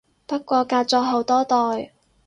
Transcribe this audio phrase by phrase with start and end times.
[0.25, 1.93] 不過隔咗好多代